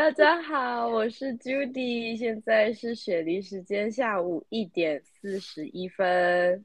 [0.00, 6.64] 大家好，我是 Judy，现在是雪梨时间下午一点四十一分。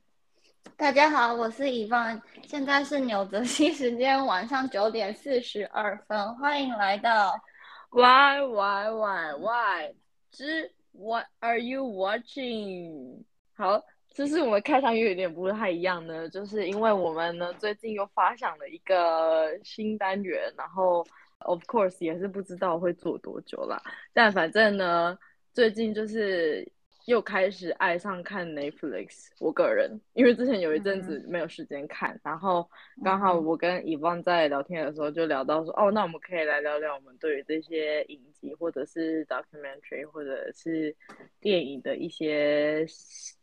[0.78, 7.36] 大家好，我是以望，现在是纽泽西时间晚上九点四十二分，欢迎来到
[7.92, 9.94] Why Why Why Why
[10.32, 13.26] 之 What are you watching？
[13.54, 13.84] 好，
[14.14, 21.06] 这是我们开场又有点不太一样呢，就是因为我们呢最近又发想了一个新单元，然后
[21.46, 23.82] of course 也是不知道会做多久啦，
[24.14, 25.18] 但反正呢
[25.54, 26.70] 最近就是
[27.06, 29.28] 又开始爱上看 Netflix。
[29.40, 32.68] 我个人因为之前有一阵子没有时间看，然后
[33.04, 40.96] 刚好我跟以望在聊天的时候就聊到说，哦，那我们可以来聊聊我们对于这些影集或者是 documentary 或者是
[41.40, 42.86] 电影的一些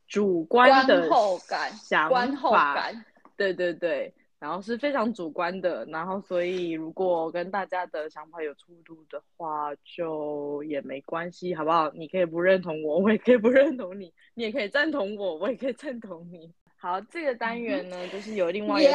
[0.08, 2.74] 主观的观后感想观后法。
[2.74, 3.04] 感。
[3.34, 4.12] 对对对，
[4.42, 11.88] 然后是非常主观的，然后所以如果跟大家的想法有出入的话，就也没关系，好不好？
[11.94, 16.52] 你可以不认同我，我也可以不认同你，你也可以赞同我，我也可以赞同你。
[16.76, 18.92] 好，这个单元呢，就是有另外一个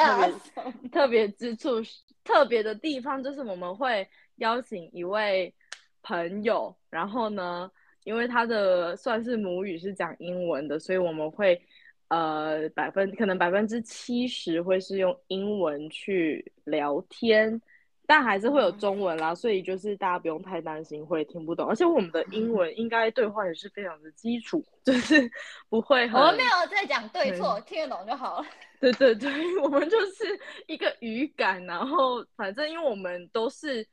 [0.54, 1.82] 特别 特别之处，
[2.26, 4.06] 特别的地方就是我们会
[4.40, 5.56] 邀请一位
[6.04, 7.72] 朋友，然后呢，
[8.04, 11.62] 因为他的算是母语是讲英文的，所以我们会
[12.10, 17.62] 呃百分可能百分之七十会是用英文去聊天。
[18.10, 25.30] 但还是会有中文啦，所以就是大家不用太担心会听不懂，而且我们的英文应该对话也是非常的基础， 就是
[25.68, 28.48] 不会很我们没有在讲对错，听得懂就好了。
[28.80, 29.30] 对对对，
[29.62, 30.24] 我们就是
[30.68, 33.86] 一个语感，然后反正因为我们都是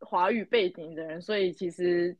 [0.00, 2.14] 华语背景的人，所以其实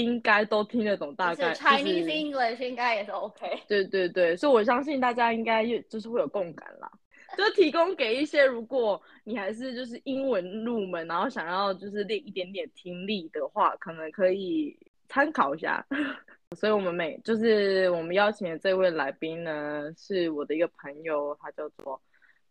[0.00, 1.48] 应该都听得懂大概。
[1.50, 3.60] 就是 Chinese English 应该也是 OK。
[3.68, 6.90] 对对对，所以我相信大家应该也就是会有共感啦。
[7.36, 14.76] 就提供给一些，如果你还是就是英文入门，然后想要就是练一点点听力的话，可能可以
[15.08, 15.84] 参考一下。
[16.56, 22.00] 所以我们每就是我们邀请的这位来宾呢，是我的一个朋友，他叫做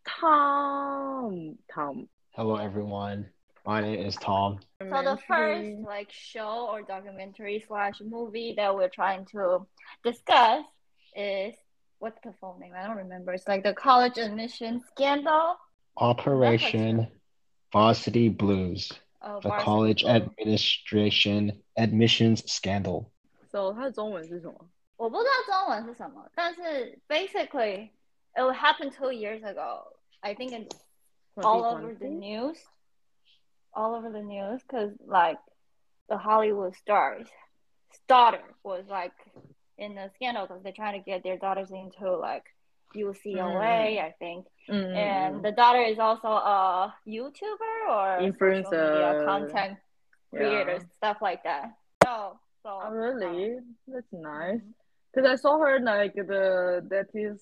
[0.04, 2.08] Tom Tom。
[2.34, 3.28] Hello, everyone.
[3.67, 4.61] My name is Tom.
[4.81, 9.67] So the first like show or documentary slash movie that we're trying to
[10.03, 10.65] discuss
[11.15, 11.55] is
[11.99, 12.73] what's the full name?
[12.75, 13.33] I don't remember.
[13.35, 15.57] It's like the college admission scandal.
[15.99, 17.09] Operation
[17.73, 18.91] Varsity Blues,
[19.21, 20.15] Oh, the varsity college blues.
[20.15, 23.11] administration admissions scandal.
[23.53, 24.71] So 它的中文是什么？
[24.97, 27.91] 我不知道中文是什么，但是 basically
[28.35, 29.83] it happened two years ago.
[30.21, 30.77] I think it's
[31.37, 32.19] all over the 2020?
[32.19, 32.59] news,
[33.76, 35.38] all over the news because like
[36.10, 37.28] the Hollywood stars
[38.08, 39.14] daughter was like
[39.78, 42.44] in the scandal because they're trying to get their daughters into like
[42.96, 43.98] UCLA, mm.
[43.98, 44.06] Mm-hmm.
[44.06, 44.46] I think.
[44.70, 44.96] Mm.
[44.96, 45.44] And mm-hmm.
[45.44, 49.78] the daughter is also a YouTuber or influencer, content
[50.30, 50.88] creator, yeah.
[50.98, 51.72] stuff like that.
[52.04, 54.56] So, so oh, um, really, um, that's nice.
[54.56, 54.70] Mm-hmm.
[55.16, 57.40] Cause I saw her like the that is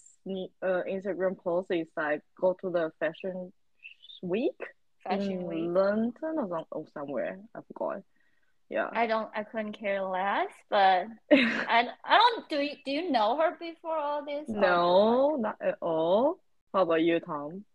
[0.61, 3.53] uh, Instagram post is like go to the fashion
[4.21, 4.59] week
[5.03, 5.69] Fashion in week.
[5.69, 7.39] London or, some, or somewhere.
[7.55, 8.03] I forgot.
[8.69, 8.89] Yeah.
[8.91, 9.29] I don't.
[9.35, 10.49] I couldn't care less.
[10.69, 11.87] But I.
[12.05, 12.49] I don't.
[12.49, 12.75] Do you?
[12.85, 14.47] Do you know her before all this?
[14.49, 16.37] or- no, not at all.
[16.73, 17.65] How about you, Tom?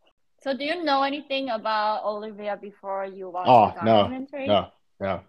[0.42, 4.46] So do you know anything about Olivia before you watched Oh, the no, documentary?
[4.46, 4.68] No,
[5.00, 5.20] no,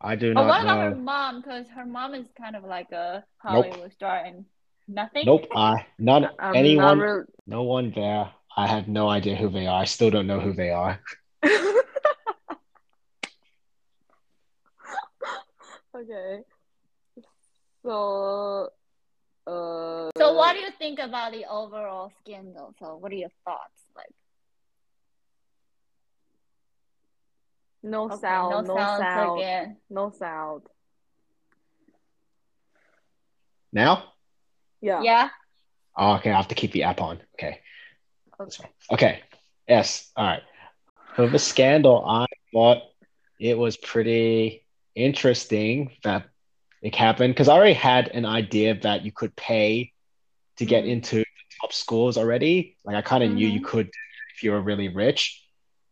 [0.00, 1.40] I do Oh, not what about her mom?
[1.40, 3.64] Because her mom is kind of like a Nope.
[3.66, 4.44] Hollywood star and
[4.86, 5.24] nothing.
[5.24, 8.28] Nope, I none I'm anyone, not real- no one there.
[8.56, 9.80] I have no idea who they are.
[9.82, 11.00] I still don't know who they are.
[15.94, 16.42] okay.
[17.84, 18.70] So,
[19.46, 22.74] uh, So what do you think about the overall scandal?
[22.78, 23.82] So what are your thoughts?
[23.94, 24.12] Like,
[27.82, 29.76] no okay, sound, no, no sound, again.
[29.88, 30.62] no sound.
[33.72, 34.12] Now?
[34.80, 35.02] Yeah.
[35.02, 35.28] Yeah.
[35.96, 37.20] Oh, okay, I have to keep the app on.
[37.34, 37.60] Okay.
[38.38, 38.64] Okay.
[38.92, 39.20] Okay.
[39.68, 40.10] Yes.
[40.16, 40.42] All right.
[41.16, 42.82] So the scandal, I thought
[43.38, 46.28] it was pretty interesting that
[46.82, 49.92] it happened because I already had an idea that you could pay
[50.58, 50.90] to get Mhm.
[50.90, 51.24] into
[51.60, 52.76] top schools already.
[52.84, 53.62] Like I kind of knew you Mhm.
[53.62, 53.88] could
[54.36, 55.42] if you were really rich,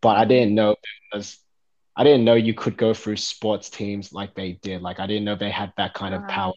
[0.02, 0.76] but I didn't know
[1.14, 1.38] was.
[1.96, 4.82] I didn't know you could go through sports teams like they did.
[4.82, 6.26] Like I didn't know they had that kind of Uh-huh.
[6.26, 6.54] power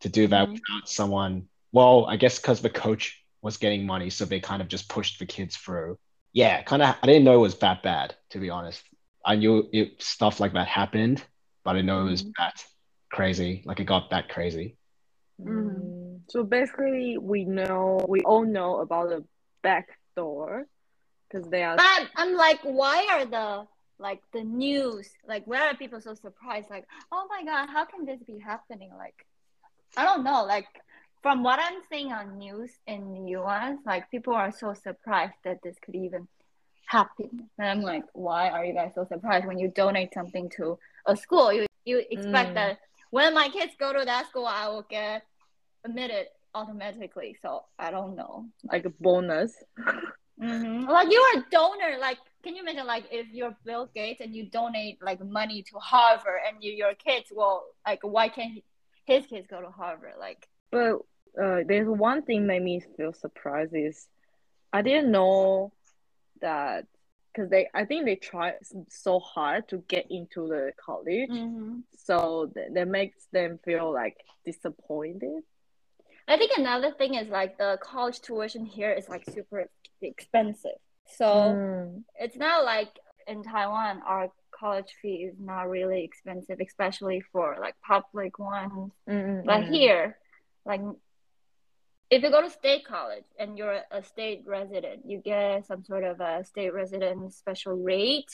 [0.00, 0.52] to do that Mhm.
[0.52, 1.48] without someone.
[1.72, 5.18] Well, I guess because the coach was getting money, so they kind of just pushed
[5.18, 5.98] the kids through.
[6.32, 6.96] Yeah, kind of.
[7.02, 8.82] I didn't know it was that bad, to be honest.
[9.24, 11.24] I knew it, stuff like that happened,
[11.64, 12.32] but I didn't know it was Mhm.
[12.38, 12.64] that
[13.10, 13.62] crazy.
[13.64, 14.76] Like it got that crazy.
[15.40, 19.24] Mm, So basically, we know we all know about the
[19.62, 20.66] back door
[21.28, 23.66] because they are But I'm like, why are the
[23.98, 26.70] like the news, like where are people so surprised?
[26.70, 28.90] Like, oh my god, how can this be happening?
[28.96, 29.26] Like,
[29.96, 30.44] I don't know.
[30.44, 30.66] Like
[31.22, 35.58] from what I'm seeing on news in the US, like people are so surprised that
[35.62, 36.26] this could even
[36.86, 37.48] happen.
[37.58, 41.16] And I'm like, why are you guys so surprised when you donate something to a
[41.16, 41.52] school?
[41.52, 42.54] You you expect Mm.
[42.54, 42.78] that
[43.10, 45.22] when my kids go to that school, I will get
[45.84, 47.36] admitted automatically.
[47.42, 48.46] So I don't know.
[48.64, 49.52] Like a bonus.
[50.38, 51.98] hmm Like you're a donor.
[52.00, 55.78] Like, can you imagine, like, if you're Bill Gates and you donate like money to
[55.78, 58.64] Harvard, and you, your kids, well, like, why can't he-
[59.04, 60.14] his kids go to Harvard?
[60.18, 60.98] Like, But
[61.40, 64.06] uh, there's one thing made me feel surprised is
[64.72, 65.72] I didn't know
[66.40, 66.86] that
[67.32, 68.54] because they I think they try
[68.88, 71.80] so hard to get into the college, mm-hmm.
[71.96, 75.42] so that, that makes them feel like disappointed.
[76.28, 79.68] I think another thing is like the college tuition here is like super
[80.00, 80.78] expensive.
[81.06, 82.04] So Mm.
[82.18, 82.88] it's not like
[83.26, 88.92] in Taiwan, our college fee is not really expensive, especially for like public ones.
[89.08, 90.16] Mm, But here,
[90.64, 90.80] like
[92.14, 96.04] if you go to state college and you're a state resident, you get some sort
[96.04, 98.30] of a state resident special rate.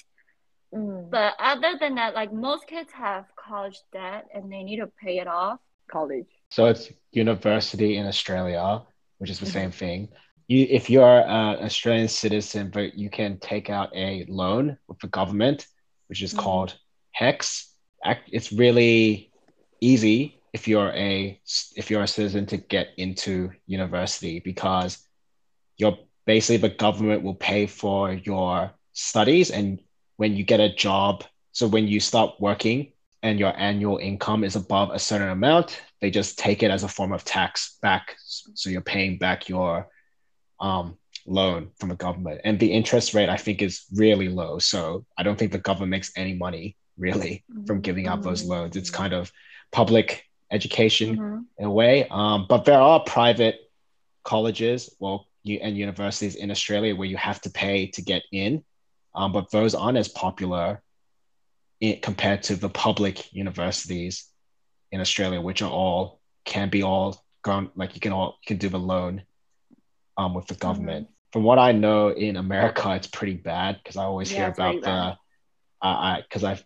[0.74, 1.08] mm.
[1.10, 5.18] But other than that, like most kids have college debt and they need to pay
[5.18, 5.60] it off.
[5.90, 6.26] college.
[6.50, 8.82] So it's university in Australia,
[9.18, 10.08] which is the same thing.
[10.48, 15.08] You, if you're an Australian citizen, but you can take out a loan with the
[15.08, 15.66] government,
[16.08, 16.40] which is Mhm.
[16.42, 16.70] called
[17.20, 17.72] HECS.
[18.04, 19.32] Ac- It's really
[19.80, 21.40] easy if you're a
[21.76, 24.98] if you're a citizen to get into university because
[25.76, 29.80] you're basically the government will pay for your studies, and
[30.16, 32.92] when you get a job, so when you start working,
[33.22, 36.88] and your annual income is above a certain amount, they just take it as a
[36.88, 38.16] form of tax back.
[38.24, 39.88] So you're paying back your
[40.60, 40.96] um,
[41.26, 42.40] loan from the government.
[42.44, 44.58] And the interest rate, I think, is really low.
[44.58, 48.76] So I don't think the government makes any money really from giving out those loans.
[48.76, 49.32] It's kind of
[49.72, 51.46] public education Mhm.
[51.58, 52.06] in a way.
[52.10, 53.56] Um, but there are private
[54.24, 58.64] colleges, well, you, and universities in Australia where you have to pay to get in,
[59.14, 60.82] um, but those aren't as popular
[61.80, 64.30] in, compared to the public universities
[64.92, 68.56] in Australia, which are all can be all gone like you can all you can
[68.58, 69.22] do the loan
[70.16, 71.08] um, with the government.
[71.32, 74.82] From what I know in America, it's pretty bad because I always Yeah, hear about
[74.82, 75.16] the uh,
[75.82, 76.58] I because I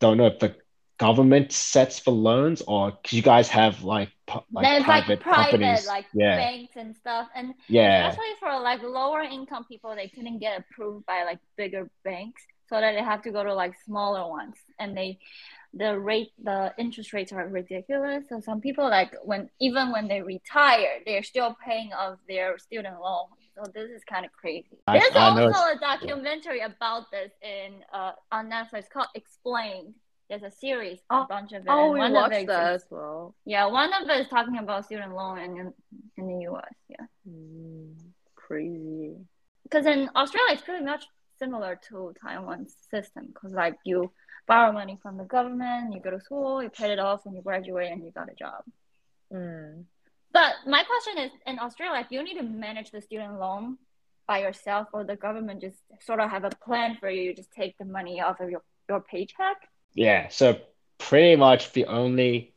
[0.00, 0.56] don't know if the
[1.00, 5.20] government sets for loans or because you guys have like pu- like There's like private
[5.20, 5.86] private companies.
[5.86, 7.26] like yeah, banks and stuff.
[7.34, 11.90] And yeah, especially for like lower income people, they couldn't get approved by like bigger
[12.04, 15.18] banks, so that they have to go to like smaller ones, and they
[15.72, 18.24] the rate the interest rates are ridiculous.
[18.28, 23.00] So some people like when even when they retire, they're still paying off their student
[23.00, 23.26] loan.
[23.56, 24.76] So this is kind of crazy.
[24.86, 29.94] I- There's I also a documentary about this in uh on Netflix called Explained.
[30.30, 31.68] There's a series, a Oh, bunch of it.
[31.68, 33.34] Oh, we one of watched that is- as well.
[33.44, 35.74] yeah, one of it is talking about student loan in
[36.16, 36.74] in the U.S.
[36.88, 37.96] Yeah, Mm,
[38.36, 39.16] crazy.
[39.64, 41.04] because in Australia it's pretty much
[41.40, 43.26] similar to Taiwan's system.
[43.26, 44.12] Because like you
[44.46, 47.42] borrow money from the government, you go to school, you pay it off when you
[47.42, 48.62] graduate, and you got a job.
[49.32, 49.84] Mm.
[50.32, 53.78] But my question is, in Australia, do you need to manage the student loan
[54.28, 55.78] by yourself, or the government just
[56.08, 57.22] sort of have a plan for you?
[57.22, 59.58] You just take the money off of your your paycheck.
[59.94, 60.28] Yeah.
[60.28, 60.58] So
[60.98, 62.54] pretty much the only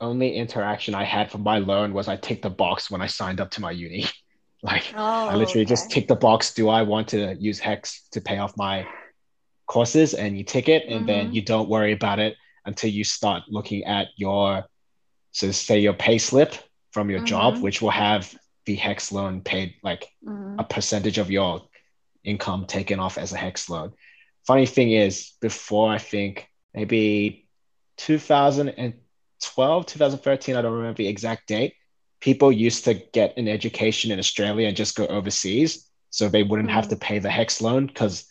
[0.00, 3.40] only interaction I had for my loan was I ticked the box when I signed
[3.40, 4.04] up to my uni.
[4.62, 6.54] like Oh, I literally just tick the box.
[6.54, 8.86] Do I want to use HECS to pay off my
[9.66, 10.14] courses?
[10.14, 11.32] And you tick it, and then Mhm.
[11.34, 14.64] you don't worry about it until you start looking at your,
[15.32, 16.54] so say your pay slip
[16.92, 17.62] from your job, Mhm.
[17.62, 20.56] which will have the HECS loan paid like Mhm.
[20.60, 21.62] a percentage of your
[22.24, 23.92] income taken off as a HECS loan.
[24.46, 27.48] Funny thing is, before I think maybe
[27.96, 31.74] 2012, 2013, I don't remember the exact date,
[32.20, 35.88] people used to get an education in Australia and just go overseas.
[36.10, 36.90] So they wouldn't have Mhm.
[36.90, 38.24] to pay the HECS loan because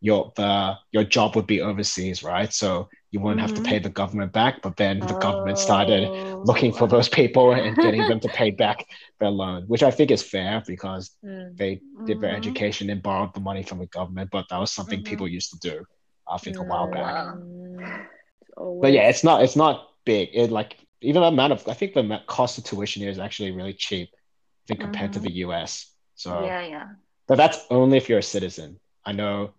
[0.00, 2.52] your the your job would be overseas, right?
[2.52, 3.54] So you wouldn't have Mhm.
[3.54, 7.52] to pay the government back, but then the government started Oh, looking for those people
[7.52, 8.84] and getting them to pay back
[9.20, 11.56] their loan, which I think is fair because Mm.
[11.58, 12.34] they did their Mhm.
[12.34, 15.58] education and borrowed the money from the government, but that was something people used to
[15.58, 15.84] do,
[16.28, 17.16] I think, a while back.
[17.16, 17.59] Wow.
[17.82, 20.30] It's But yeah, it's not it's not big.
[20.32, 23.18] It like even the amount of I think the ma- cost of tuition here is
[23.18, 25.22] actually really cheap, I think, compared to Mhm.
[25.24, 25.90] the US.
[26.14, 26.88] So, Yeah, yeah.
[27.28, 28.78] but that's only if you're a citizen.
[29.04, 29.54] I know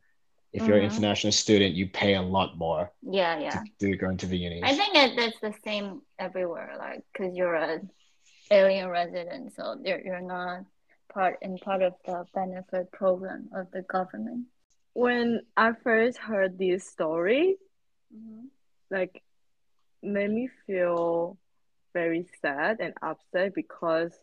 [0.53, 0.91] if you're an Mhm.
[0.93, 3.49] international student, you pay a lot more Yeah, yeah.
[3.79, 4.61] to, to go into the unis.
[4.63, 7.81] I think it, it's the same everywhere, like because you're a
[8.51, 10.65] alien resident, so you're you're not
[11.13, 14.45] part in part of the benefit program of the government.
[14.93, 17.55] when I first heard this story,
[18.15, 18.49] Mhm.
[18.89, 19.23] like
[20.03, 21.37] made me feel
[21.93, 24.13] very sad and upset because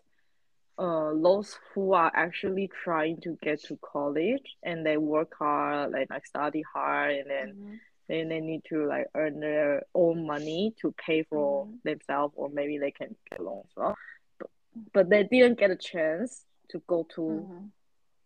[0.78, 6.08] uh those who are actually trying to get to college and they work hard like
[6.10, 7.80] like study hard and then Mhm.
[8.08, 11.82] then they need to like earn their own money to pay for Mhm.
[11.84, 13.96] themselves or maybe they can get loans as well
[14.38, 14.50] but,
[14.92, 17.70] but they didn't get a chance to go to Mhm.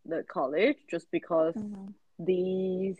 [0.04, 1.94] the college just because Mhm.
[2.18, 2.98] these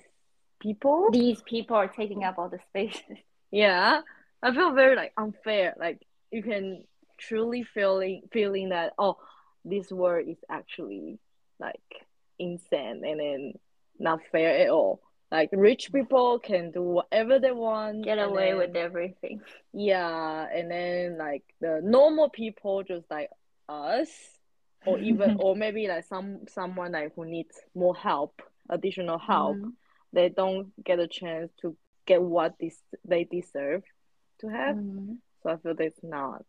[0.62, 3.02] people These people are taking up all the spaces.
[3.50, 4.00] yeah
[4.42, 5.98] i feel very like unfair like
[6.30, 6.84] you can
[7.18, 9.16] truly feeling feeling that oh
[9.64, 11.18] this world is actually
[11.60, 11.90] like
[12.38, 13.52] insane and then
[13.98, 15.00] not fair at all
[15.30, 19.40] like rich people can do whatever they want Get away with everything.
[19.72, 23.30] yeah and then like the normal people just like
[23.68, 24.08] us
[24.86, 29.72] or even or maybe like some someone like who needs more help additional help Mhm.
[30.12, 31.76] They don't get a chance to
[32.06, 33.82] get what this they deserve
[34.40, 35.18] to have Mhm.
[35.42, 36.44] so i feel that's not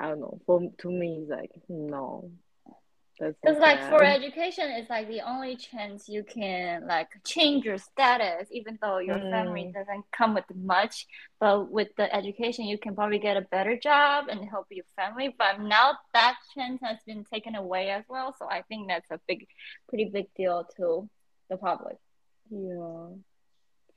[0.00, 2.30] i don't know for to me it's like no
[3.42, 8.48] Because like for education, it's like the only chance you can like change your status,
[8.50, 9.74] even though your family Mm.
[9.74, 11.06] doesn't come with much.
[11.38, 15.34] But with the education, you can probably get a better job and help your family.
[15.38, 18.34] But now that chance has been taken away as well.
[18.38, 19.46] So I think that's a big,
[19.88, 21.08] pretty big deal to
[21.50, 21.96] the public.
[22.50, 23.06] Yeah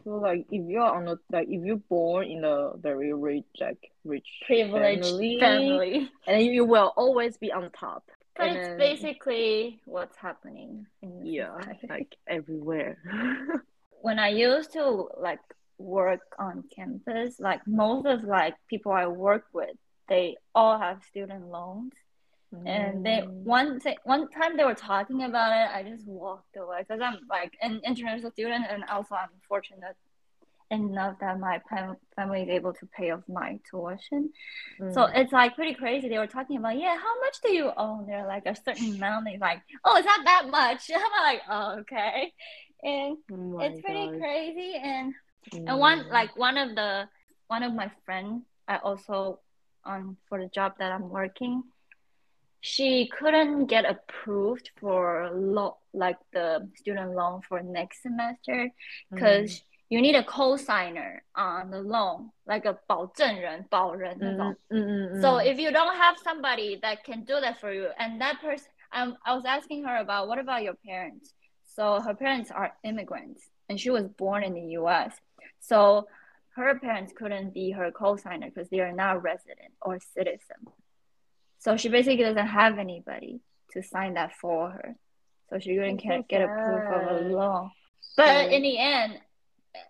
[0.04, 3.80] so like if you're on a like if you're born in a very rich like
[4.04, 5.96] rich Privileged family, family.
[6.28, 8.04] and then you will always be on top
[8.38, 11.88] But And it's then- basically what's happening in yeah society.
[11.90, 12.98] like everywhere
[14.02, 15.40] when I used to like
[15.78, 19.76] work on campus, like most of like people I work with,
[20.10, 21.94] they all have student loans.
[22.66, 23.44] And they Mm.
[23.44, 27.20] one thing, one time they were talking about it, I just walked away because I'm
[27.30, 29.96] like an international student, and also I'm fortunate
[30.72, 34.32] enough that my pam- family is able to pay off my tuition.
[34.94, 35.16] So Mm.
[35.16, 36.10] it's like pretty crazy.
[36.10, 38.06] They were talking about, yeah, how much do you own?
[38.08, 39.26] They're like a certain amount.
[39.26, 40.90] They're like, oh, it's not that much.
[40.96, 42.32] I'm like, oh, okay.
[42.84, 44.20] And Oh it's pretty gosh.
[44.20, 45.14] crazy and
[45.68, 46.12] and one Mm.
[46.12, 47.08] like one of the
[47.48, 49.40] one of my friends I also
[49.86, 51.64] on for the job that I'm working
[52.63, 58.71] she couldn't get approved for lo- like the student loan for next semester
[59.15, 65.29] because you need a co-signer on the loan like a 保证人保人那种 Mm, mm, mm, so
[65.39, 65.47] mm.
[65.47, 69.17] if you don't have somebody that can do that for you, and that person, um,
[69.25, 71.33] I was asking her about what about your parents?
[71.65, 75.15] So her parents are immigrants, and she was born in the U.S.
[75.61, 76.07] So
[76.57, 80.67] her parents couldn't be her co-signer because they are not resident or citizen.
[81.64, 83.40] So she basically doesn't have anybody
[83.72, 84.96] to sign that for her.
[85.50, 87.72] So she couldn't That's so get, get approved of a loan.
[88.18, 89.14] But So- in the end,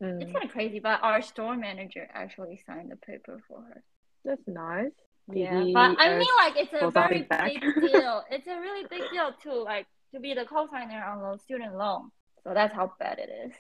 [0.02, 0.22] Mm.
[0.22, 0.80] it's kind of crazy.
[0.80, 3.84] But our store manager actually signed the paper for her.
[4.24, 4.92] That's nice.
[5.28, 7.60] Yeah, he but I mean, like, it's a very big
[7.92, 8.24] deal.
[8.36, 12.12] It's a really big deal to like to be the co-signer on the student loan.
[12.44, 13.54] So that's how bad it is.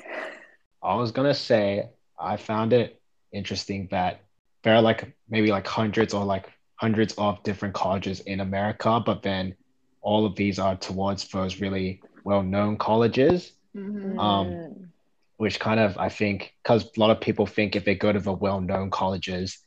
[0.82, 3.02] I was gonna say I found it
[3.34, 4.22] interesting that
[4.64, 9.22] there are like maybe like hundreds or like hundreds of different colleges in America, but
[9.22, 9.56] then
[10.02, 14.20] all of these are towards those really well-known colleges, Mm-hmm.
[14.20, 14.92] Um,
[15.38, 18.20] which kind of I think because a lot of people think if they go to
[18.20, 19.58] the well-known colleges,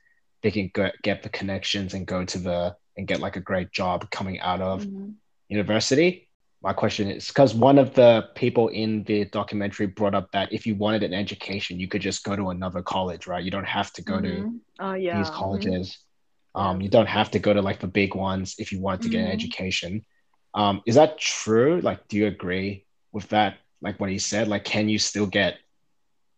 [0.43, 3.73] they can go, get the connections and go to the and get like a great
[3.73, 5.15] job coming out of Mhm.
[5.49, 6.29] university.
[6.63, 10.67] My question is because one of the people in the documentary brought up that if
[10.67, 13.45] you wanted an education, you could just go to another college, right?
[13.45, 14.61] You don't have to go to Mhm.
[14.79, 15.17] Oh yeah.
[15.19, 15.99] these colleges.
[16.57, 19.11] Um, you don't have to go to like the big ones if you want to
[19.11, 19.33] get an Mhm.
[19.33, 20.03] education.
[20.55, 21.81] Um, is that true?
[21.83, 23.59] Like, do you agree with that?
[23.83, 24.49] Like what he said?
[24.49, 25.59] Like, can you still get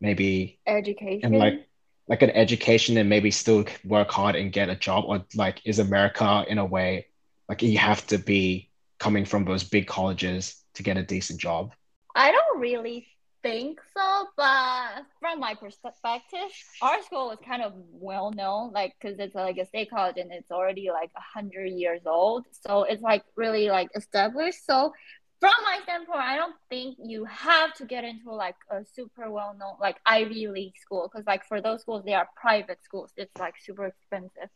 [0.00, 1.20] maybe Education.
[1.22, 1.66] and like
[2.08, 5.78] like an education and maybe still work hard and get a job, or like is
[5.78, 7.06] America in a way
[7.48, 11.72] like you have to be coming from those big colleges to get a decent job?
[12.14, 13.06] I don't really
[13.50, 16.50] think so, but from my perspective,
[16.82, 20.30] our school is kind of well known, like because it's like a state college and
[20.32, 24.64] it's already like hundred years old, so it's like really like established.
[24.66, 24.92] So
[25.40, 29.54] from my standpoint, I don't think you have to get into like a super well
[29.58, 33.12] known like Ivy League school because like for those schools they are private schools.
[33.16, 34.50] It's like super expensive.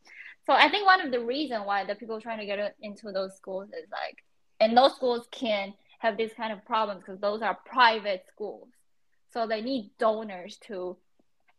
[0.45, 3.37] So I think one of the reason why the people trying to get into those
[3.37, 4.19] schools is like,
[4.61, 8.67] and those schools can have these kind of problems because those are private schools.
[9.33, 10.97] So they need donors to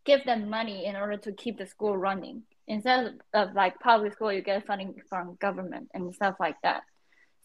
[0.05, 2.43] give them money in order to keep the school running.
[2.67, 6.83] Instead of, like public school, you get funding from government and stuff like that.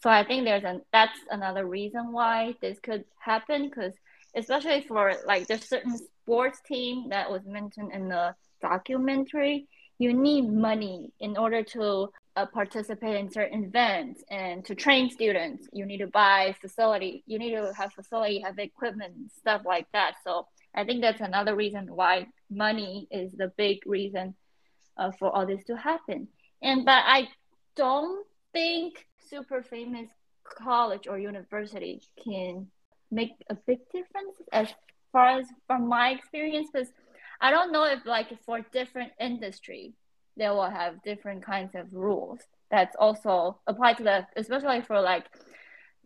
[0.01, 3.93] So I think there's an that's another reason why this could happen because
[4.35, 9.67] especially for like there's certain sports team that was mentioned in the documentary.
[9.97, 12.09] You need money in order to
[12.39, 15.67] uh, participate in certain events and to train students.
[15.73, 17.23] You need to buy facility.
[17.25, 20.15] You need to have facility, have equipment, stuff like that.
[20.23, 24.35] So I think that's another reason why money is the big reason
[24.97, 26.29] uh, for all this to happen.
[26.61, 27.27] And but I
[27.75, 30.09] don't think super famous
[30.43, 32.67] college or university can
[33.11, 34.67] make a big difference as
[35.11, 36.89] far as from my experience because
[37.41, 39.93] I don't know if like for different industry
[40.39, 42.39] they will have different kinds of rules
[42.71, 45.25] that's also applied to the especially for like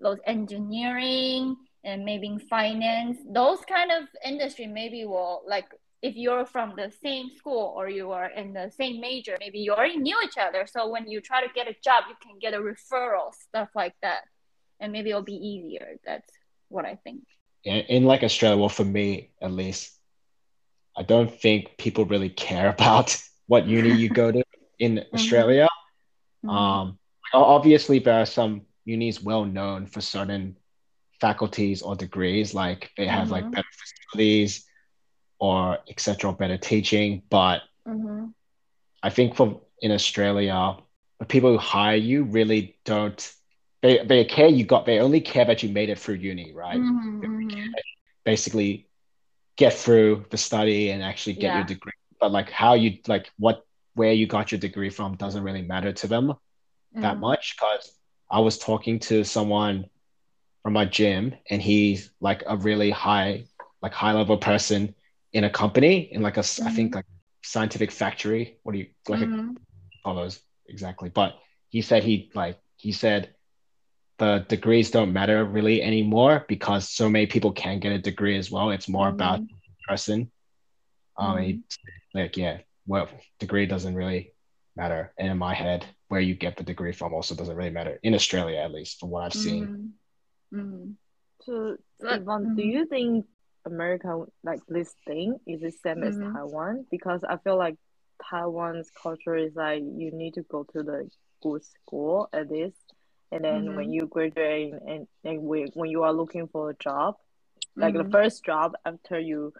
[0.01, 5.65] those engineering and maybe finance those kind of industry maybe will like
[6.01, 9.71] if you're from the same school or you are in the same major maybe you
[9.71, 10.67] already knew each other.
[10.67, 13.95] So when you try to get a job you can get a referral stuff like
[14.01, 14.23] that.
[14.81, 15.95] And maybe it'll be easier.
[16.05, 16.29] That's
[16.67, 17.23] what i think.
[17.63, 19.93] In, in like australia well for me at least
[20.97, 23.15] i don't think people really care about
[23.47, 24.43] what uni you go to
[24.79, 25.15] in Mm-hmm.
[25.15, 25.67] australia
[26.45, 26.53] Mhm.
[26.53, 26.97] um
[27.33, 30.55] obviously there are some unis well known for certain
[31.19, 33.51] faculties or degrees like they have like Mhm.
[33.51, 34.65] better facilities
[35.39, 38.25] or etc better teaching but mm-hmm.
[39.03, 40.77] I think for in Australia,
[41.19, 43.19] the people who hire you really don't.
[43.81, 44.85] They they care you got.
[44.85, 46.79] They only care that you made it through uni, right?
[46.79, 47.71] Mm-hmm.
[48.25, 48.87] Basically,
[49.57, 51.55] get through the study and actually get Yeah.
[51.55, 51.91] your degree.
[52.23, 53.65] But like how you like what
[53.95, 56.33] where you got your degree from doesn't really matter to them
[56.95, 57.01] Mm-hmm.
[57.01, 57.55] that much.
[57.57, 57.91] Because
[58.31, 59.89] I was talking to someone
[60.63, 63.45] from my gym, and he's like a really high
[63.81, 64.95] like high level person
[65.33, 67.05] in a company in like a s- I think like
[67.43, 68.59] scientific factory.
[68.63, 69.57] What do you like a Mhm.
[70.03, 71.09] follows exactly.
[71.09, 71.35] But
[71.69, 73.35] he said he like he said
[74.19, 78.51] the degrees don't matter really anymore because so many people can get a degree as
[78.51, 78.71] well.
[78.71, 79.47] It's more about Mhm.
[79.49, 80.31] the person.
[81.17, 81.61] Um, he-
[82.13, 84.33] like yeah, well, degree doesn't really
[84.75, 85.13] matter.
[85.17, 88.13] And in my head, where you get the degree from also doesn't really matter in
[88.15, 89.69] Australia, at least from what I've seen.
[89.69, 89.91] Mhm.
[90.53, 90.95] Mhm.
[91.41, 92.71] So, Yvonne, do mhm.
[92.71, 93.25] you think
[93.65, 96.33] America like this thing is the same as Mhm.
[96.33, 96.85] Taiwan?
[96.91, 97.77] Because I feel like
[98.29, 101.09] Taiwan's culture is like you need to go to the
[101.41, 102.77] good school at least,
[103.31, 103.93] and then when Mhm.
[103.93, 107.17] you graduate and and when when you are looking for a job,
[107.75, 109.53] like the first job after you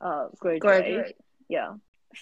[0.00, 1.16] uh graduate, Graduate.
[1.48, 1.76] yeah.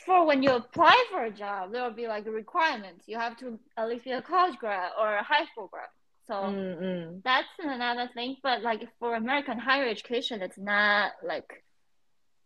[0.04, 3.04] For when you apply for a job, there will be like requirements.
[3.06, 5.88] You have to at least be a college grad or a high school grad.
[6.26, 7.22] So Mm-mm.
[7.24, 8.36] that's another thing.
[8.42, 11.64] But like for American higher education, it's not like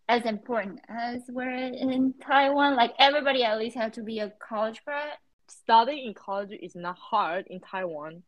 [0.08, 2.76] as important as we're in Taiwan.
[2.76, 5.14] Like everybody at least have to be a college grad.
[5.48, 8.22] Studying in college is not hard in Taiwan,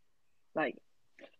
[0.54, 0.76] like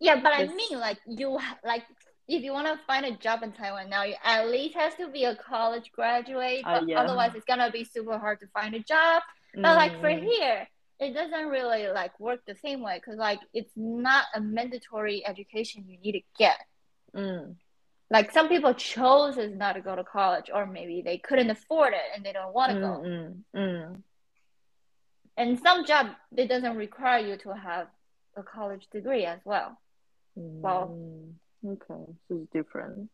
[0.01, 1.85] Yeah, but I mean, like you like
[2.27, 5.09] if you want to find a job in Taiwan now, you at least has to
[5.09, 6.63] be a college graduate.
[6.65, 7.01] Uh, But yeah.
[7.01, 9.23] otherwise, it's gonna be super hard to find a job.
[9.55, 10.69] But like for mm, here,
[11.01, 15.85] it doesn't really like work the same way because like it's not a mandatory education
[15.87, 16.59] you need to get.
[17.15, 17.55] mm,
[18.11, 22.07] Like some people chose not to go to college, or maybe they couldn't afford it
[22.15, 23.03] and they don't want to go.
[23.05, 24.03] mm, mm, mm.
[25.37, 26.07] And some job
[26.37, 27.89] it doesn't require you to have
[28.37, 29.79] a college degree as well.
[30.37, 33.09] Well- Mm, okay, so it's different.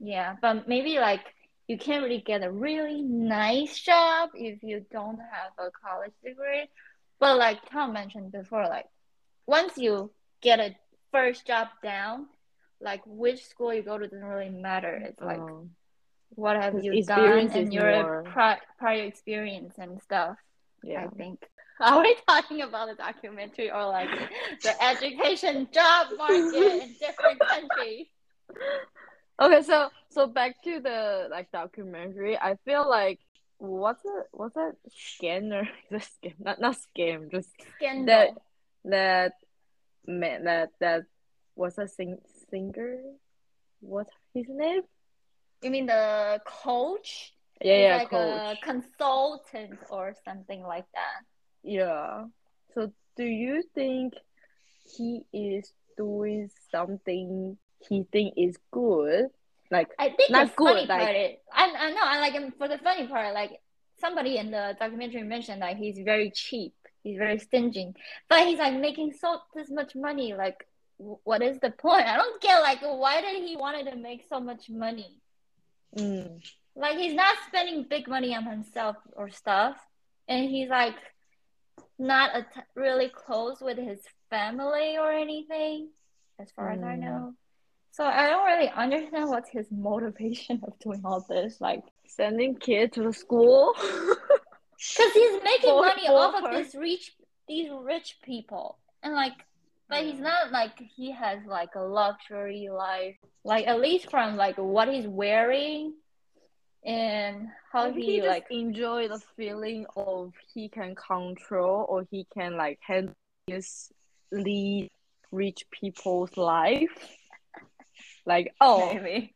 [0.00, 1.20] Yeah, but maybe like
[1.66, 6.68] you can't really get a really nice job if you don't have a college degree.
[7.20, 8.86] But like Tom mentioned before, like
[9.46, 10.10] once you
[10.42, 10.74] get a
[11.12, 12.26] first job down,
[12.80, 14.94] like which school you go to doesn't really matter.
[14.96, 15.70] It's like Um,
[16.34, 20.36] what have you done and your more- pri- prior experience and stuff.
[20.82, 21.04] yeah.
[21.04, 21.48] I think.
[21.80, 24.08] Are we talking about the documentary or like
[24.62, 28.06] the education job market in different countries?
[29.40, 32.38] Okay, so so back to the like documentary.
[32.38, 33.18] I feel like
[33.58, 34.26] what's it?
[34.30, 35.68] What's that scanner?
[35.90, 36.34] The scam?
[36.38, 37.30] Not not scam.
[37.30, 38.06] Just Scandal.
[38.06, 38.28] that
[38.84, 39.32] that
[40.06, 41.02] man that that
[41.54, 42.18] what's a sing
[42.50, 43.00] singer?
[43.80, 44.82] What's his name?
[45.62, 47.34] You mean the coach?
[47.60, 48.58] Yeah, yeah, like coach.
[48.62, 51.22] a consultant or something like that.
[51.64, 52.26] Yeah.
[52.74, 54.14] So do you think
[54.96, 57.56] he is doing something
[57.88, 59.26] he think is good?
[59.70, 62.34] Like I think Not the funny good, like- part is, I, I know, I like
[62.34, 63.60] him for the funny part, like
[63.98, 67.92] somebody in the documentary mentioned that he's very cheap, he's very stingy,
[68.28, 70.34] but he's like making so this much money.
[70.34, 70.66] Like,
[70.98, 72.06] what is the point?
[72.06, 75.16] I don't get like why did he wanted to make so much money?
[75.96, 76.40] mm,
[76.76, 79.76] Like he's not spending big money on himself or stuff,
[80.28, 80.96] and he's like
[81.98, 85.90] not att- really close with his family or anything,
[86.38, 87.00] as far as I Mm.
[87.00, 87.34] know.
[87.92, 91.60] So I don't really understand what's his motivation of doing all this.
[91.60, 93.72] Like, Sending kids to the school.
[93.78, 96.56] because he's making For- money for off of her.
[96.62, 97.12] these rich,
[97.48, 99.32] these rich people, and like,
[99.88, 103.16] but he's not like he has like a luxury life.
[103.44, 105.94] Like at least from like what he's wearing,
[106.84, 108.46] and how Maybe he, he just like.
[108.50, 113.14] enjoy the feeling of he can control or he can like handle
[113.46, 113.90] his
[114.30, 114.90] lead
[115.32, 116.90] rich people's life.
[118.26, 119.34] Like oh, Maybe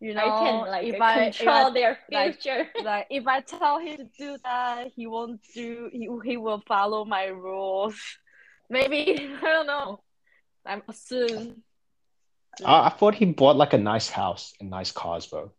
[0.00, 2.66] you I know, can like if I, control I their like- future.
[2.84, 5.88] like if I tell him to do that, he won't do.
[5.92, 7.96] He he will follow my rules.
[8.70, 10.02] Maybe I don't know.
[10.66, 11.62] I'm assume.
[12.64, 15.50] I, I thought he bought like a nice house and nice cars, bro.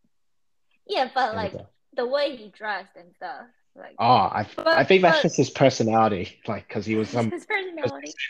[0.89, 1.67] yeah, but There we like go.
[1.95, 5.37] the way he dressed and stuff, like Oh, I, I But- think that's but- just
[5.37, 6.41] his personality.
[6.47, 7.31] Like, because he was some.
[7.31, 8.13] his personality.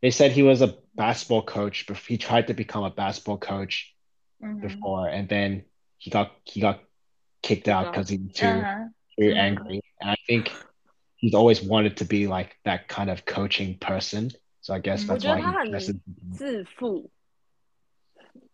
[0.00, 3.94] They said he was a basketball coach, but he tried to become a basketball coach
[4.42, 4.60] Mhm.
[4.60, 5.64] before, and then
[5.98, 6.80] he got he got
[7.42, 7.92] kicked out out.
[7.92, 8.88] because he was too Uh-huh.
[9.18, 9.36] too Mhm.
[9.36, 9.80] angry.
[10.00, 10.50] And I think
[11.16, 14.30] he's always wanted to be like that kind of coaching person.
[14.60, 15.06] So I guess Mm.
[15.08, 16.00] that's 我觉 why 得他 he 很 dresses.
[16.36, 17.10] 自负，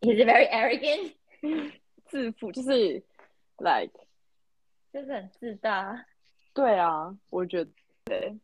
[0.02, 1.12] He's very arrogant，
[2.10, 3.02] 自负就是
[3.58, 3.92] like
[4.92, 6.06] 就是很自大。
[6.54, 7.70] 对啊，我觉得
[8.04, 8.38] 对。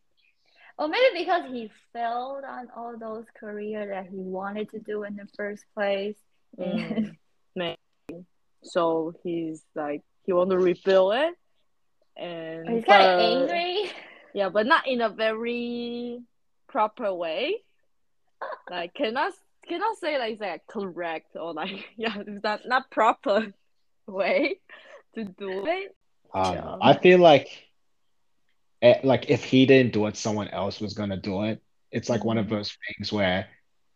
[0.77, 5.16] Or maybe because he failed on all those career that he wanted to do in
[5.16, 6.16] the first place.
[6.59, 7.16] And Mm,
[7.55, 8.24] maybe.
[8.62, 11.37] So he's like he want to rebuild it,
[12.16, 13.90] and he's kind of but- angry.
[14.33, 16.20] Yeah, but not in a very
[16.66, 17.62] proper way.
[18.68, 19.33] Like cannot
[19.66, 23.53] cannot say like it's like correct or like yeah, it's not not proper
[24.07, 24.61] way
[25.15, 25.95] to do it.
[26.34, 26.78] Um, Yeah.
[26.82, 27.48] I feel like,
[28.82, 31.62] eh, like if he didn't do it, someone else was gonna do it.
[31.91, 32.50] It's like one of Mm-hmm.
[32.50, 33.48] those things where,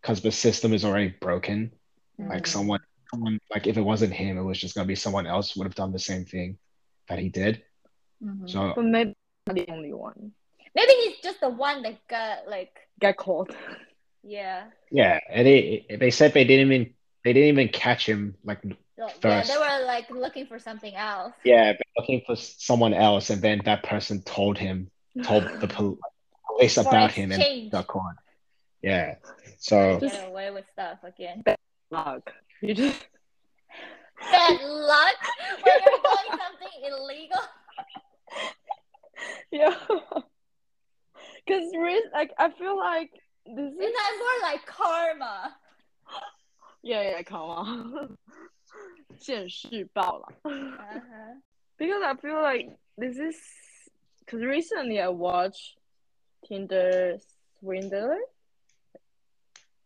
[0.02, 1.72] because the system is already broken,
[2.30, 2.48] like Mm.
[2.48, 2.80] someone,
[3.12, 5.76] someone, like if it wasn't him, it was just gonna be someone else would have
[5.76, 6.58] done the same thing
[7.10, 7.64] that he did.
[8.24, 8.66] Mhm.
[8.66, 9.14] So But maybe
[9.48, 10.34] not the only one
[10.76, 13.56] Maybe he's just the one that got like get caught.
[14.24, 14.70] yeah.
[14.92, 18.60] yeah, and they they said they didn't even they didn't even catch him like
[18.96, 21.34] So, yeah, they were like looking for something else.
[21.44, 24.92] yeah, looking for someone else, and then that person told him
[25.24, 27.72] told the police about him and exchange.
[27.72, 27.88] got.
[28.82, 29.16] Yeah,
[29.58, 31.42] so Get away with stuff again.
[31.42, 31.58] Bad
[31.90, 32.32] luck.
[32.62, 33.08] You just
[34.32, 35.16] Bad luck
[35.64, 37.42] when you're doing something illegal.
[39.52, 39.76] yeah.
[41.48, 43.12] Cause risk like I feel like
[43.46, 45.56] this is Isn't more like karma?
[46.84, 48.18] yeah yeah come
[49.13, 49.17] on.
[49.19, 50.29] 现世报啦。
[50.45, 51.35] Uh-huh.
[51.79, 53.37] Because I feel like this is
[54.21, 55.77] because recently I watched
[56.47, 57.19] Tinder
[57.61, 58.17] Swindler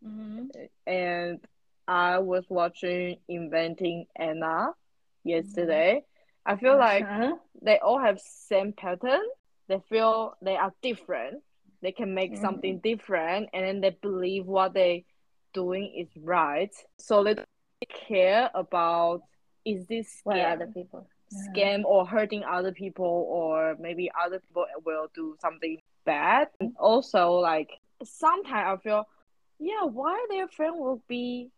[0.03, 0.47] hmm
[0.87, 1.41] and
[1.87, 4.73] I was watching Inventing Anna
[5.25, 6.05] yesterday.
[6.47, 7.37] I feel like Uh-huh.
[7.63, 9.23] they all have same pattern.
[9.69, 11.43] They feel they are different.
[11.83, 12.41] They can make Mhm.
[12.41, 15.05] something different, and then they believe what they
[15.53, 16.73] doing is right.
[16.99, 17.49] So they don't
[18.09, 19.23] care about
[19.65, 21.01] is this what scam, other people?
[21.01, 21.53] Uh-huh.
[21.53, 26.49] scam or hurting other people, or maybe other people will do something bad.
[26.61, 27.71] And also, like
[28.05, 29.09] sometimes I feel,
[29.59, 31.51] yeah, why their friend will be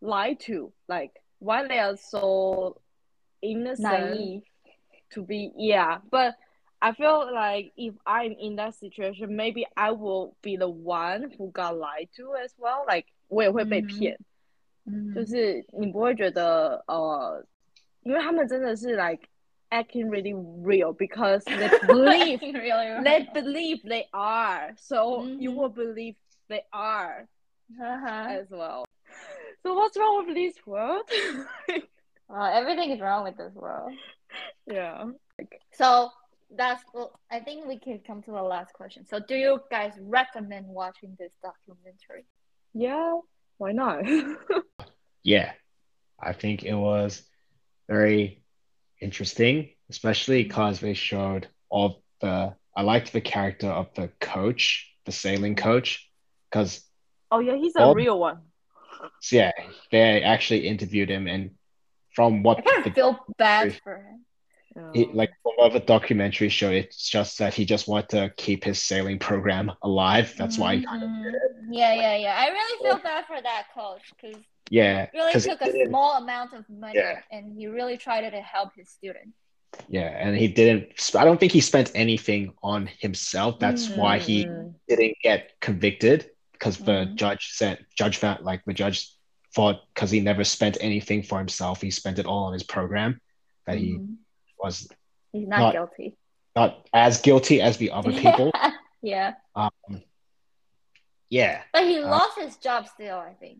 [0.00, 0.72] lied to?
[0.88, 2.80] Like why they are so
[3.42, 4.42] innocent Naive.
[5.10, 6.34] to be yeah but
[6.80, 11.50] i feel like if i'm in that situation maybe i will be the one who
[11.50, 14.16] got lied to as well like 我也会被骗
[14.86, 15.14] Mhm.
[15.14, 17.44] 就是你不会觉得呃
[18.02, 19.26] 因为他们真的是 like
[19.70, 20.32] acting really
[20.62, 25.56] real because they believe really they believe they are so you Mhm.
[25.56, 26.14] will believe
[26.48, 27.26] they are
[27.80, 28.28] Uh-huh.
[28.30, 28.84] as well
[29.62, 31.02] so what's wrong with this world
[32.28, 33.92] Well, everything is wrong with this world.
[34.66, 35.06] yeah
[35.72, 36.10] So
[36.56, 39.04] that's well, I think we can come to the last question.
[39.06, 42.24] So do you guys recommend watching this documentary?
[42.72, 43.14] yeah
[43.61, 44.03] why not
[45.23, 45.51] yeah,
[46.19, 47.21] I think it was
[47.87, 48.43] very
[48.99, 52.55] interesting, especially because they showed all the.
[52.75, 56.09] I liked the character of the coach, the sailing coach,
[56.49, 56.81] because
[57.29, 58.39] Oh yeah, he's a real one.
[59.21, 59.51] So yeah,
[59.91, 61.51] they actually interviewed him, and
[62.15, 64.25] from what I kind the, of feel bad for him.
[64.93, 68.63] He, like from what the documentary showed, it's just that he just wanted to keep
[68.63, 70.33] his sailing program alive.
[70.37, 71.33] That's why he kind of Mhm.
[71.71, 72.35] Yeah, yeah, yeah.
[72.37, 76.53] I really feel bad for that coach because yeah, he really took a small amount
[76.53, 77.21] of money Yeah.
[77.31, 79.37] and he really tried to help his students.
[79.87, 81.15] yeah, and he didn't.
[81.15, 83.57] I don't think he spent anything on himself.
[83.59, 84.75] That's why he Mm.
[84.87, 87.15] didn't get convicted because the Mhm.
[87.15, 89.09] judge said judge found like the judge
[89.55, 93.21] thought because he never spent anything for himself, he spent it all on his program.
[93.65, 94.17] That he Mhm.
[94.63, 94.87] Was
[95.31, 96.17] He's not, Not- guilty.
[96.55, 98.51] not as guilty as the other people.
[99.01, 99.35] yeah.
[99.55, 99.71] um,
[101.29, 103.59] yeah, But he Uh, lost his job still, I think.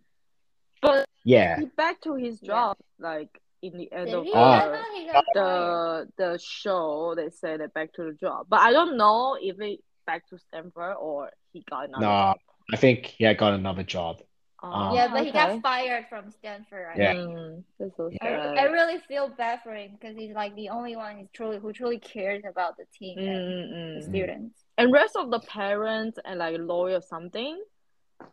[0.82, 1.60] But yeah.
[1.60, 2.48] he back to his Yeah.
[2.48, 3.30] job like
[3.62, 4.32] in the end Did of he?
[4.36, 4.66] Ah.
[4.68, 5.36] The, thought he got fired.
[5.36, 7.14] the the show.
[7.16, 10.38] They say they back to the job, but I don't know if he back to
[10.40, 12.38] Stanford or he got another No, job.
[12.74, 14.22] I think he had got another job.
[14.64, 16.88] Oh, Yeah, but he got fired from Stanford.
[16.94, 17.14] I Yeah.
[17.14, 18.28] Mm, that's so I.
[18.30, 21.74] I really feel bad for him because he's like the only one who's truly who
[21.74, 24.10] truly cares about the team and Mm, the mm.
[24.10, 24.64] students.
[24.78, 27.60] And rest of the parents and like lawyer or something,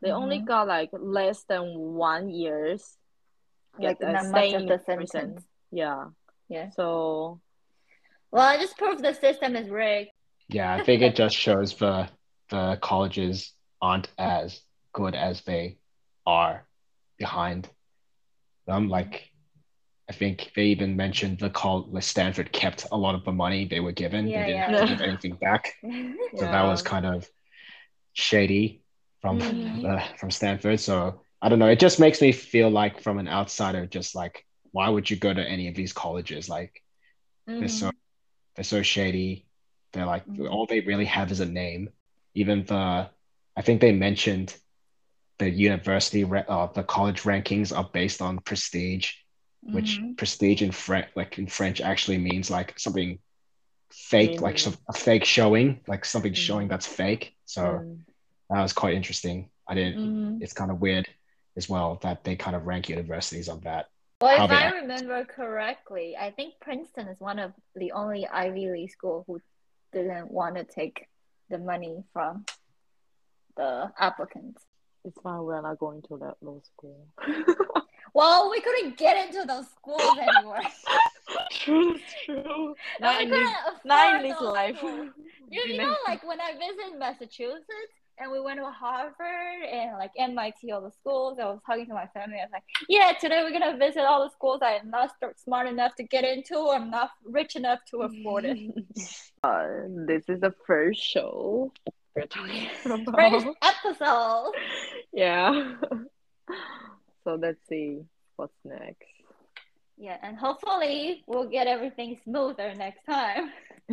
[0.02, 0.46] they only Mhm.
[0.46, 1.62] got like less than
[1.96, 2.98] one years.
[3.78, 5.06] Like get, not much of in the prison.
[5.06, 5.48] sentence.
[5.70, 6.04] Yeah.
[6.48, 6.70] Yeah.
[6.70, 7.40] So
[8.30, 10.10] Well, it just proves the system is rigged.
[10.48, 12.08] Yeah, I think it just shows the
[12.50, 14.60] the colleges aren't as
[14.92, 15.78] good as they
[16.28, 16.68] are
[17.18, 17.70] behind
[18.66, 18.88] them.
[18.88, 19.30] Like,
[20.10, 23.66] I think they even mentioned the call the Stanford kept a lot of the money
[23.66, 24.28] they were given.
[24.28, 24.66] Yeah, they didn't yeah.
[24.68, 25.74] have to give anything back.
[26.36, 27.28] So that was kind of
[28.14, 28.82] shady
[29.20, 29.80] from Mhm.
[29.82, 30.80] the from Stanford.
[30.80, 31.68] So I don't know.
[31.68, 35.32] It just makes me feel like from an outsider, just like why would you go
[35.34, 36.48] to any of these colleges?
[36.48, 36.82] Like
[37.58, 37.92] they're so Mhm.
[38.56, 39.46] they're so shady.
[39.92, 40.50] They're like Mhm.
[40.50, 41.90] all they really have is a name.
[42.34, 43.10] Even the
[43.56, 44.56] I think they mentioned
[45.38, 49.12] the university uh, the college rankings are based on prestige,
[49.62, 50.16] which Mhm.
[50.16, 53.18] prestige in French like in French actually means like something
[53.90, 56.36] fake, like some, a fake showing, like something Mm.
[56.36, 57.34] showing that's fake.
[57.44, 58.04] So mm,
[58.50, 59.50] that was quite interesting.
[59.66, 59.98] I didn't.
[59.98, 60.42] Mhm.
[60.42, 61.08] It's kind of weird
[61.56, 63.86] as well that they kind of rank universities on that.
[64.20, 64.74] Well, if I act.
[64.82, 69.40] remember correctly, I think Princeton is one of the only Ivy League school who
[69.92, 71.06] didn't want to take
[71.48, 72.44] the money from
[73.56, 74.62] the applicants.
[75.08, 75.42] It's fine.
[75.42, 77.06] We're not going to that law school.
[78.14, 80.58] Well, we couldn't get into those schools anymore.
[81.52, 81.94] true,
[82.24, 82.74] true.
[83.00, 83.48] And Not in this,
[83.84, 84.78] couldn't in this life.
[84.78, 85.08] schools.
[85.50, 90.10] You, you know, like when I visited Massachusetts and we went to Harvard and like
[90.18, 92.38] MIT, all the schools, I was talking to my family.
[92.40, 95.10] I was like, yeah, today we're going to visit all the schools I'm not
[95.44, 96.70] smart enough to get into.
[96.70, 98.58] I'm not rich enough to afford it.
[99.44, 99.66] uh,
[100.06, 101.72] this is the first show
[102.17, 103.05] we're talking about.
[103.15, 104.51] First episode.
[105.11, 105.75] Yeah.
[107.23, 108.03] so let's see
[108.35, 109.07] what's next.
[109.97, 113.51] Yeah, and hopefully we'll get everything smoother next time.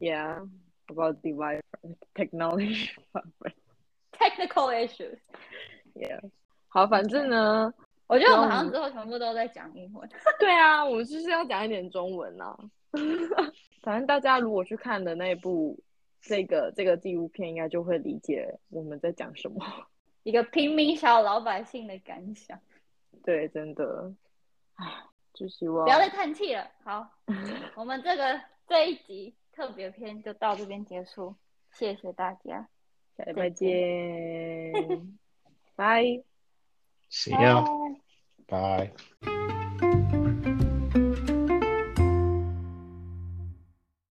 [0.00, 0.40] yeah,
[0.88, 1.60] about device
[2.16, 2.90] technology.
[4.12, 5.18] Technical issues.
[5.96, 6.20] yeah，
[6.68, 7.72] 好，反正呢，
[8.06, 10.08] 我觉得我们好像之后全部都在讲英文。
[10.38, 12.56] 对啊，我就是要讲一点中文啊。
[13.82, 15.78] 反正大家如果去看的那部
[16.21, 19.65] 这个这个纪录片，应该就会理解我们在讲什么。
[20.23, 22.59] 一个平民小老百姓的感想，
[23.23, 24.13] 对，真的，
[24.75, 24.85] 唉，
[25.33, 26.69] 就希望不要再叹气了。
[26.83, 27.09] 好，
[27.75, 31.35] 我们这个这一集特别篇就到这边结束，
[31.71, 32.67] 谢谢大家，
[33.17, 35.17] 下礼拜见，
[35.75, 36.03] 拜。
[37.11, 37.31] See.
[37.31, 38.91] Bye.
[39.25, 39.58] Bye.